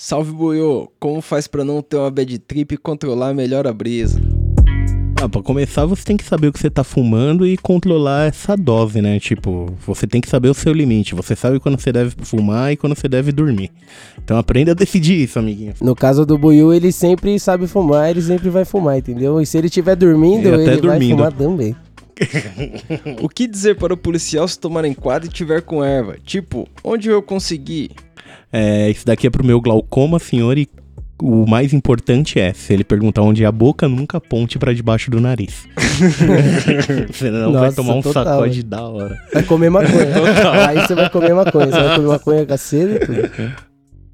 [0.00, 4.20] Salve Buiô, como faz pra não ter uma bad trip e controlar melhor a brisa?
[5.20, 8.56] Ah, pra começar, você tem que saber o que você tá fumando e controlar essa
[8.56, 9.18] dose, né?
[9.18, 11.16] Tipo, você tem que saber o seu limite.
[11.16, 13.72] Você sabe quando você deve fumar e quando você deve dormir.
[14.22, 15.74] Então aprenda a decidir isso, amiguinho.
[15.80, 19.40] No caso do Buiu, ele sempre sabe fumar, ele sempre vai fumar, entendeu?
[19.40, 21.16] E se ele estiver dormindo, ele dormindo.
[21.16, 21.74] vai fumar também.
[23.22, 26.16] O que dizer para o policial se tomar em quadro e tiver com erva?
[26.24, 27.90] Tipo, onde eu consegui?
[28.52, 30.68] É, isso daqui é pro meu glaucoma, senhor, e
[31.20, 35.10] o mais importante é, se ele perguntar onde é a boca, nunca aponte pra debaixo
[35.10, 35.66] do nariz.
[37.12, 39.16] Senão vai Nossa, tomar um total, sacode da hora.
[39.32, 40.14] Vai comer maconha.
[40.68, 41.66] Aí você vai comer maconha.
[41.66, 43.67] Você vai comer maconha cacete e tudo.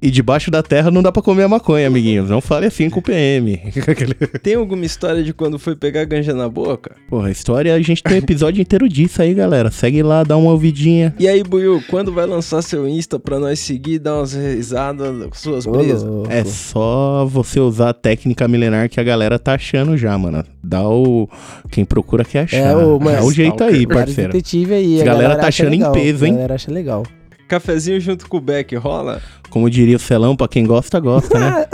[0.05, 2.29] E debaixo da terra não dá pra comer a maconha, amiguinhos.
[2.29, 3.59] Não fale assim com o PM.
[4.43, 6.95] Tem alguma história de quando foi pegar ganja na boca?
[7.09, 9.71] Porra, a história, a gente tem um episódio inteiro disso aí, galera.
[9.71, 11.15] Segue lá, dá uma ouvidinha.
[11.17, 15.25] E aí, Buiu, quando vai lançar seu Insta pra nós seguir e dar umas risadas
[15.25, 16.31] com suas louco.
[16.31, 20.43] É só você usar a técnica milenar que a galera tá achando já, mano.
[20.63, 21.27] Dá o.
[21.71, 22.57] Quem procura quer achar.
[22.57, 24.33] É, ô, mas- é o jeito aí, parceiro.
[24.33, 25.01] detetive aí.
[25.01, 26.31] A galera tá acha achando em legal, peso, hein?
[26.31, 27.03] A galera acha legal.
[27.47, 29.21] Cafezinho junto com o Beck rola?
[29.49, 31.65] Como diria o Celão, pra quem gosta, gosta, né?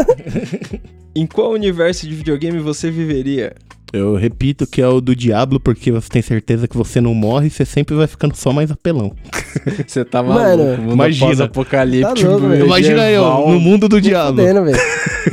[1.15, 3.53] Em qual universo de videogame você viveria?
[3.93, 7.47] Eu repito que é o do Diablo, porque você tem certeza que você não morre
[7.47, 9.13] e você sempre vai ficando só mais apelão.
[9.85, 11.27] Você tá Mano, maluco, mundo imagina.
[11.27, 12.53] pós-apocalíptico, Tá louco.
[12.55, 14.41] Imagina eu, no mundo do Diablo.
[14.47, 14.71] Fudendo.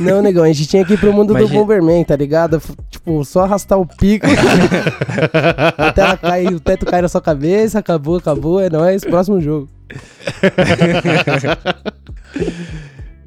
[0.01, 2.61] Não, negão, a gente tinha que ir pro mundo Imagina- do Bomberman, tá ligado?
[3.09, 4.27] Tipo, só arrastar o pico.
[5.77, 9.67] até ela cai, o teto cai na sua cabeça, acabou, acabou, é nóis, próximo jogo.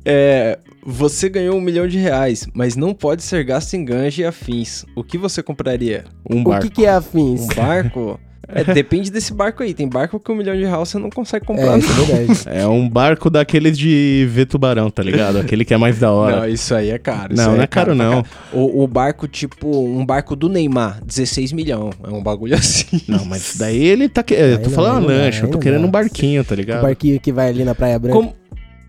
[0.04, 4.24] É, você ganhou um milhão de reais, mas não pode ser gasto em ganja e
[4.24, 4.84] afins.
[4.96, 6.02] O que você compraria?
[6.28, 6.66] Um O barco.
[6.66, 7.42] que, que é afins?
[7.42, 8.18] Um barco?
[8.48, 9.72] É, depende desse barco aí.
[9.72, 11.74] Tem barco que um milhão de reais você não consegue comprar.
[11.74, 12.42] É, isso é verdade.
[12.46, 15.38] É um barco daqueles de ver tubarão, tá ligado?
[15.38, 16.40] Aquele que é mais da hora.
[16.40, 17.32] Não, isso aí é caro.
[17.32, 18.24] isso Não, não é caro, pra não.
[18.52, 21.90] O, o barco, tipo, um barco do Neymar, 16 milhão.
[22.04, 23.00] É um bagulho assim.
[23.08, 24.22] Não, mas daí ele tá.
[24.22, 24.34] Que...
[24.34, 26.82] Eu tô não, falando não lancha, eu tô não querendo um barquinho, tá O ligado?
[26.82, 28.16] barquinho que vai ali na Praia Branca.
[28.16, 28.34] Como...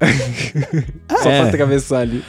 [1.22, 1.40] Só É.
[1.42, 2.24] pra atravessar ali.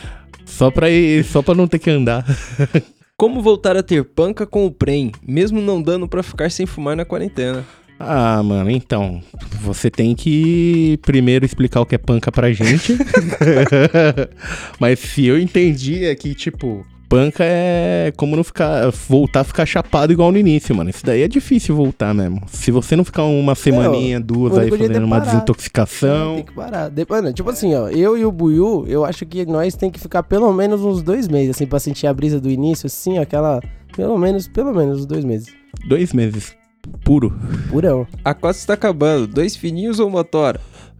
[0.44, 2.24] Só pra ir, só pra não ter que andar.
[3.16, 6.96] Como voltar a ter panca com o Prem, mesmo não dando pra ficar sem fumar
[6.96, 7.64] na quarentena?
[7.96, 9.22] Ah, mano, então.
[9.60, 12.98] Você tem que primeiro explicar o que é panca pra gente.
[14.80, 18.90] Mas se eu entendi é que, tipo, panca é como não ficar.
[19.08, 20.90] voltar a ficar chapado igual no início, mano.
[20.90, 22.42] Isso daí é difícil voltar mesmo.
[22.48, 26.36] Se você não ficar uma semaninha, duas o aí fazendo uma desintoxicação.
[26.36, 26.88] Tem que parar.
[26.88, 30.00] De- Mano, tipo assim, ó, eu e o Buiu, eu acho que nós tem que
[30.00, 33.60] ficar pelo menos uns dois meses, assim, pra sentir a brisa do início, assim, aquela.
[33.94, 35.54] Pelo menos, pelo menos uns dois meses.
[35.86, 36.56] Dois meses.
[37.04, 37.32] Puro.
[37.70, 38.06] Purão.
[38.24, 39.26] A cota está acabando.
[39.28, 40.24] Dois fininhos ou uma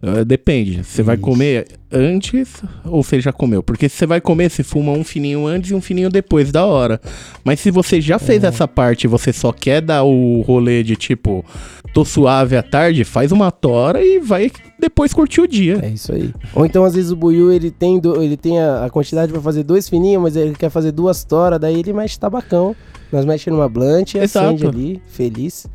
[0.01, 0.83] Eh, Depende.
[0.83, 3.63] Você vai comer antes ou você já comeu?
[3.63, 6.65] Porque se você vai comer, você fuma um fininho antes e um fininho depois, da
[6.65, 6.99] hora.
[7.43, 8.47] Mas se você já fez É.
[8.47, 11.43] essa parte e você só quer dar o rolê de tipo,
[11.93, 15.79] tô suave à tarde, faz uma tora e vai depois curtir o dia.
[15.81, 16.31] É isso aí.
[16.53, 19.41] Ou então, às vezes, o Buiu, ele tem, do- ele tem a, a quantidade pra
[19.41, 22.75] fazer dois fininhos, mas ele quer fazer duas toras, daí ele mexe tabacão.
[23.11, 24.47] Nós mexe numa blunt e Exato.
[24.47, 25.67] acende ali, feliz.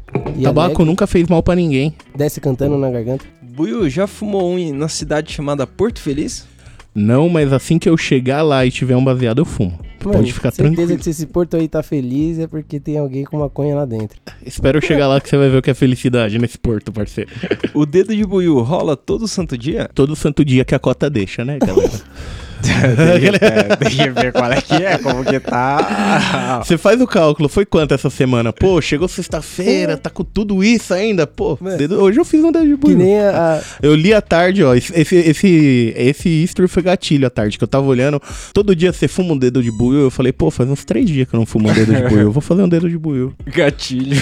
[0.42, 1.94] Tabaco alegre, nunca fez mal pra ninguém.
[2.14, 3.24] Desce cantando na garganta.
[3.60, 6.46] Buiu, já fumou um em- na cidade chamada Porto Feliz?
[6.94, 9.78] Não, mas assim que eu chegar lá e tiver um baseado, eu fumo.
[10.02, 10.98] Mano, Pode ficar certeza tranquilo.
[10.98, 14.18] que se esse porto aí tá feliz é porque tem alguém com maconha lá dentro.
[14.44, 17.30] Espero eu chegar lá que você vai ver o que é felicidade nesse porto, parceiro.
[17.74, 19.90] O dedo de Buiu rola todo santo dia?
[19.94, 21.90] Todo santo dia que a cota deixa, né, galera?
[22.68, 26.60] é, tem que ver qual é que é, como que tá.
[26.64, 28.52] Você faz o cálculo, foi quanto essa semana?
[28.52, 31.26] Pô, chegou sexta-feira, tá com tudo isso ainda?
[31.26, 32.98] Pô, dedo- hoje eu fiz um dedo de Que buio.
[32.98, 33.60] nem a.
[33.82, 37.64] Eu li à tarde, ó, esse, esse, esse, esse history foi gatilho à tarde, que
[37.64, 38.20] eu tava olhando,
[38.52, 41.28] todo dia você fuma um dedo de buio, eu falei, pô, faz uns três dias
[41.28, 43.34] que eu não fumo um dedo de buio, eu vou fazer um dedo de buio.
[43.46, 44.16] Gatilho.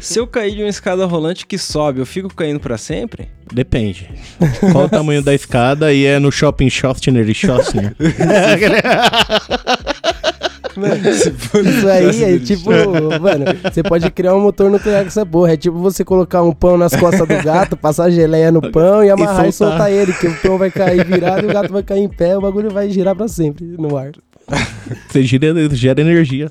[0.00, 3.28] Se eu cair de uma escada rolante que sobe, eu fico caindo pra sempre?
[3.52, 4.08] Depende.
[4.72, 6.70] Qual o tamanho da escada e é no shopping
[7.24, 7.96] Schostner e Schostner?
[11.66, 12.70] Isso aí é tipo.
[13.20, 15.52] Mano, você pode criar um motor nuclear com essa porra.
[15.52, 19.10] É tipo você colocar um pão nas costas do gato, passar geleia no pão e
[19.10, 19.92] amarrar e soltar, soltar.
[19.92, 22.40] ele, que o pão vai cair virado e o gato vai cair em pé, o
[22.40, 24.12] bagulho vai girar pra sempre no ar.
[25.08, 26.50] Você gira, gera energia.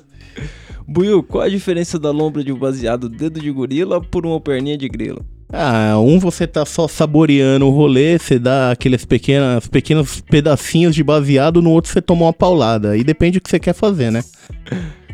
[0.86, 4.76] Buiu, qual a diferença da lombra de um baseado dedo de gorila por uma perninha
[4.76, 5.24] de grilo?
[5.52, 11.02] Ah, um você tá só saboreando o rolê, você dá aqueles pequenas, pequenos pedacinhos de
[11.02, 12.90] baseado, no outro você toma uma paulada.
[12.90, 14.22] Aí depende do que você quer fazer, né?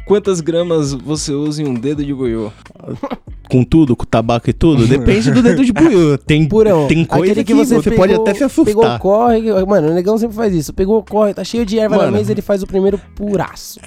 [0.07, 2.53] Quantas gramas você usa em um dedo de buiú?
[3.49, 6.19] Com tudo, com tabaco e tudo, depende do dedo de buiú.
[6.19, 6.89] Tem, Purão.
[6.89, 8.99] tem coisa aquele que, você, pegou- pode até se Pegou assustar.
[8.99, 10.73] corre, mano, o negão sempre faz isso.
[10.75, 12.17] Pegou corre, tá cheio de erva na Mano.
[12.17, 13.79] mesa, ele faz o primeiro puraço.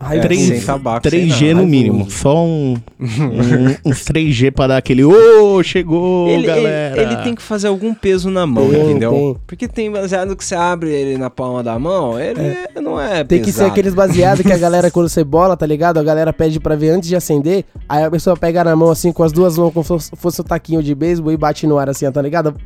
[0.00, 1.62] Aí É, eu- sem Três, tabaco, sem 3G nada.
[1.62, 2.10] no mínimo.
[2.10, 7.02] Só um, um- uns 3G pra dar aquele ô, chegou, Ele, ele, galera.
[7.02, 9.10] ele tem que fazer algum peso na mão, Tem, entendeu?
[9.12, 9.36] tem.
[9.46, 13.38] Porque tem baseado que você abre ele na palma da mão, ele não é Tem
[13.40, 13.70] que ser pesado.
[13.70, 15.98] aqueles baseados que a galera, quando você bola, tá ligado?
[15.98, 17.64] A galera pede pra ver antes de acender.
[17.88, 20.44] Aí a pessoa pega na mão assim, com as duas mãos, como se fosse- um
[20.44, 22.54] taquinho de beisebol e bate no ar assim, tá ligado?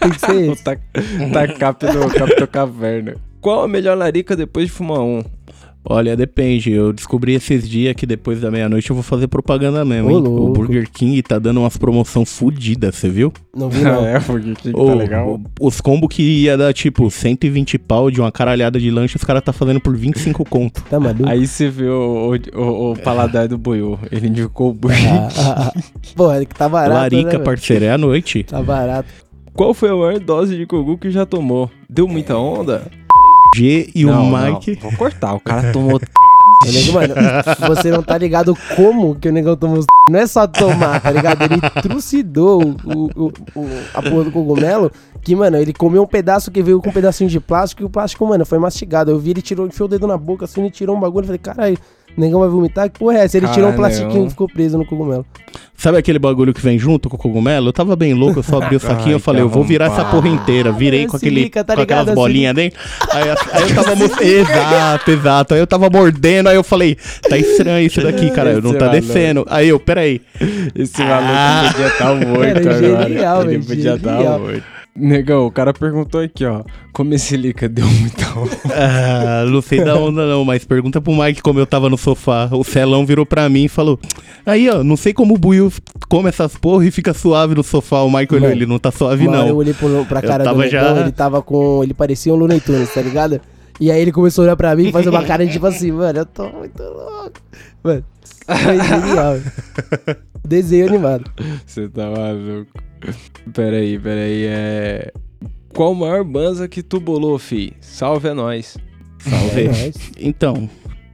[0.00, 0.62] Tem que ser O isso.
[0.64, 0.76] ta-
[1.32, 3.16] Tacap do Capitão Caverna.
[3.40, 5.22] Qual a melhor larica depois de fumar um?
[5.86, 6.72] Olha, depende.
[6.72, 10.16] Eu descobri esses dias que depois da meia-noite eu vou fazer propaganda mesmo, Ô, hein?
[10.22, 10.42] louco.
[10.46, 13.30] O Burger King tá dando umas promoção fodidas, você viu?
[13.54, 14.00] Não vi não.
[14.06, 15.34] é, porque que Ô, tá legal.
[15.60, 19.24] o- Os combos que ia dar, tipo, 120 pau de uma caralhada de lanche, os
[19.24, 20.82] caras tá fazendo por 25 conto.
[20.84, 21.28] Tá maluco?
[21.28, 23.98] Aí você vê o, o, o- o paladar do boiú.
[24.10, 25.82] Ele indicou o Burger Ah, ah, ah.
[26.16, 28.42] Pô, é que tá barato, Larica, né, parceiro, é à noite.
[28.44, 29.08] Tá barato.
[29.52, 31.70] Qual foi a maior dose de cogu que já tomou?
[31.88, 32.82] Deu muita onda?
[33.54, 34.74] G e Não, o não, Mike.
[34.80, 36.00] Vou cortar, o cara tomou.
[36.66, 37.14] Nego, mano,
[37.68, 39.86] você não tá ligado como que o negão tomou os...
[40.08, 41.42] Não é só tomar, tá ligado?
[41.42, 44.90] Ele trucidou o, o, o- a porra do cogumelo,
[45.20, 47.90] que, mano, ele comeu um pedaço que veio com um pedacinho de plástico e o
[47.90, 49.10] plástico, mano, foi mastigado.
[49.10, 51.26] Eu vi ele tirou, enfiou o dedo na boca, assim, ele tirou um bagulho, eu
[51.26, 51.78] falei, caralho,
[52.16, 52.88] o negão vai vomitar?
[52.88, 53.36] Que porra é essa?
[53.36, 53.94] Ele tirou um Caralho.
[53.94, 55.26] plastiquinho e ficou preso no cogumelo.
[55.84, 57.68] Sabe aquele bagulho que vem junto com o cogumelo?
[57.68, 60.02] Eu tava bem louco, eu só abri o saquinho e falei, eu vou virar essa
[60.06, 60.72] porra inteira.
[60.72, 61.80] Virei com, aquele, tá com ligado?
[61.82, 62.80] aquelas Se bolinhas dentro.
[63.12, 63.22] Aí,
[63.52, 63.94] aí eu tava...
[63.94, 65.52] mo- exato, exato.
[65.54, 66.96] Aí eu tava mordendo, aí eu falei,
[67.28, 69.06] tá estranho isso daqui, cara, não Esse tá maluco.
[69.06, 69.46] descendo.
[69.50, 70.22] Aí eu, peraí.
[70.74, 71.20] Esse Ah.
[71.20, 73.08] maluco podia estar morto Cara, agora.
[73.10, 74.38] genial, Ele velho, podia estar genial.
[74.40, 74.62] morto.
[74.96, 76.62] Negão, o cara perguntou aqui, ó.
[76.92, 78.56] Como esse lica deu muita onda?
[78.72, 82.48] Ah, não sei da onda não, mas pergunta pro Mike como eu tava no sofá.
[82.52, 83.98] O Celão virou pra mim e falou:
[84.46, 85.72] Aí, ó, não sei como o Buiu
[86.08, 88.02] come essas porra e fica suave no sofá.
[88.02, 89.56] O Mike olhou, Mano, ele não tá suave Uma hora eu não.
[89.56, 91.82] olhei pro, pra Eu cara do tava negão, já- ele tava com...
[91.82, 93.40] Ele parecia um Looney Tunes, tá ligado?
[93.80, 95.90] E aí ele começou a olhar pra mim e fazer uma cara de tipo assim,
[95.90, 97.32] mano, eu tô muito louco.
[97.82, 98.04] Mano,
[98.48, 99.40] genial.
[100.46, 101.30] Desenho animado.
[101.66, 102.72] Você tá maluco.
[103.52, 105.12] Peraí, peraí, é.
[105.74, 107.72] Qual a maior banza que tu bolou, fi?
[107.80, 108.76] Salve a nós.
[109.18, 109.62] Salve.
[109.62, 109.96] É nóis.
[110.18, 110.68] Então,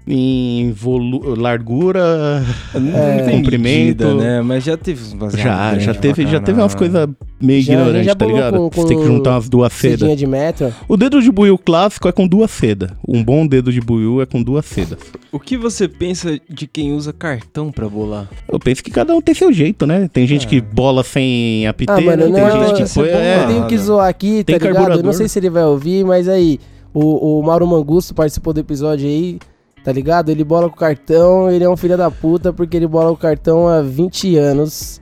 [0.06, 2.43] em volu- largura.
[2.75, 3.31] É.
[3.31, 4.05] Comprimento.
[4.05, 4.43] medida, né?
[4.43, 5.41] Mas já teve baseados
[5.85, 7.08] Já, já teve, já teve umas coisas
[7.41, 8.56] meio Já- ignorantes, já tá ligado?
[8.56, 10.17] com- Você tem que com juntar umas duas sedas.
[10.17, 10.73] de metro.
[10.88, 12.91] O dedo de buiu clássico é com duas sedas.
[13.06, 14.99] Um bom dedo de buiu é com duas sedas.
[15.31, 18.29] O que você pensa de quem usa cartão pra bolar?
[18.50, 20.08] Eu penso que cada um tem seu jeito, né?
[20.12, 23.08] Tem gente que bola sem Ah, apiteiro, mano, tem não, gente que põe...
[23.08, 24.93] é é, Eu tenho que zoar aqui, Tem tá ligado?
[24.99, 26.58] Eu não sei se ele vai ouvir, mas aí,
[26.93, 29.38] o, o Mauro Mangusto participou do episódio aí,
[29.84, 30.30] tá ligado?
[30.30, 33.68] Ele bola com cartão, ele é um filho da puta porque ele bola com cartão
[33.68, 35.00] há 20 anos,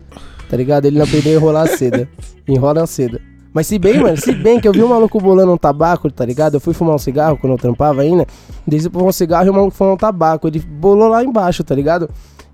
[0.49, 0.87] tá ligado?
[0.87, 2.09] Ele não aprendeu a enrolar a seda.
[2.49, 3.21] Enrola a seda.
[3.53, 6.25] Mas se bem, mano, se bem que eu vi um maluco bolando um tabaco, tá
[6.25, 6.55] ligado?
[6.55, 8.27] Eu fui fumar um cigarro quando eu trampava ainda.
[8.67, 10.47] Desde fumar um cigarro e o maluco fumou um tabaco.
[10.49, 12.09] Ele bolou lá embaixo, tá ligado?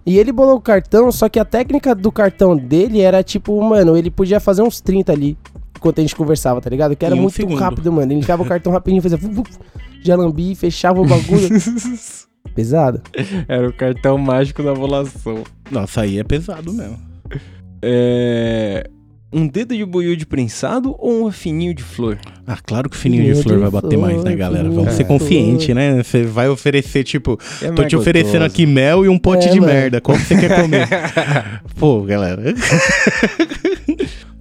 [0.07, 3.97] E ele bolou o cartão, só que a técnica do cartão dele era tipo, mano,
[3.97, 5.39] ele podia fazer uns 30 ali
[5.77, 6.97] enquanto a gente conversava, tá ligado?
[6.97, 7.59] Que era um muito segundo.
[7.59, 8.11] rápido, mano.
[8.11, 9.19] Ele ligava o cartão rapidinho, fazia
[10.05, 11.49] fu- fu- já lambi, fechava o bagulho.
[12.55, 13.01] Pesado.
[13.49, 15.43] Era o cartão mágico da bolação.
[15.71, 16.99] Nossa, aí é pesado mesmo.
[17.83, 18.89] É.
[19.33, 22.17] Um dedo de buiú de prensado ou um fininho de flor?
[22.47, 24.69] Ah, claro que o fininho de Fininho flor de vai bater mais, né, flor, galera?
[24.71, 25.19] Vamos de ser flor.
[25.19, 26.01] consciente, né?
[26.01, 28.53] Você vai oferecer, tipo, É tô te oferecendo gostoso.
[28.53, 29.73] aqui mel e um pote É, de mano.
[29.73, 30.01] merda.
[30.01, 30.87] Qual que você quer comer?
[31.77, 32.43] Pô, galera.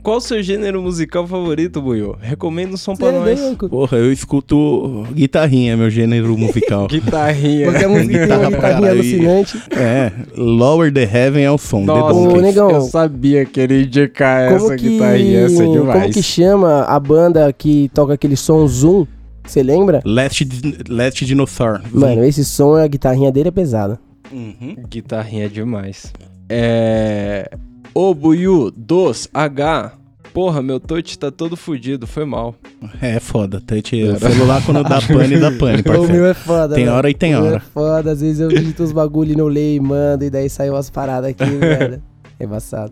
[0.04, 2.18] Qual o seu gênero musical favorito, Buiú?
[2.20, 3.56] Recomenda um som pra é nós.
[3.70, 6.88] Porra, eu escuto guitarrinha, meu gênero musical.
[6.92, 7.72] Guitarrinha.
[7.72, 8.88] Qualquer música que tem uma guitarrinha caralho.
[8.90, 9.64] alucinante.
[9.72, 11.86] É, Lower the Heaven é o som.
[11.86, 12.70] Nossa, The Ô, negão.
[12.72, 16.02] eu sabia que ele ia indicar Como essa que, guitarrinha, essa é demais.
[16.02, 19.08] como que chama a banda que toca aquele som Zoom?
[19.46, 20.02] Você lembra?
[20.06, 20.46] Last,
[20.90, 21.82] Last Dinosaur.
[21.94, 23.98] Mano, esse som, a guitarrinha dele é pesada.
[24.34, 24.76] Uhum.
[24.90, 26.12] Guitarrinha é demais.
[26.50, 27.50] É.
[27.94, 29.94] Ô, Buiú, dos, H.
[30.34, 32.56] Porra, meu touch tá todo fudido, foi mal.
[33.00, 33.62] É foda.
[33.62, 36.12] Touch, o celular quando dá pane, dá pane, O parceiro.
[36.14, 36.98] meu é foda, Tem mano.
[36.98, 37.58] hora e tem O meu hora.
[37.58, 40.50] É foda, às vezes eu digito os bagulho e não leio e mando, e daí
[40.50, 42.02] saiu umas paradas aqui, velho.
[42.40, 42.92] É embaçado.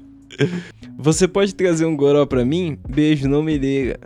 [1.00, 2.78] Você pode trazer um goró pra mim?
[2.88, 4.00] Beijo, não me liga.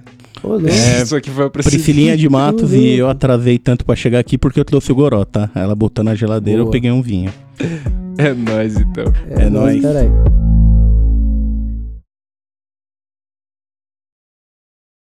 [0.69, 4.37] É, Isso aqui foi pra Priscilinha de Matos e eu atrasei tanto pra chegar aqui
[4.37, 5.49] porque eu trouxe o goró, tá?
[5.55, 6.71] Ela botou na geladeira, eu Boa.
[6.71, 7.33] peguei um vinho.
[8.17, 9.03] É nóis, então.
[9.29, 9.81] é nóis.
[9.81, 10.34] Caralho.